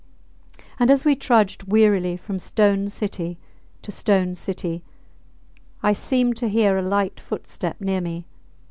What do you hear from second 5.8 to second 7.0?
I seemed to hear a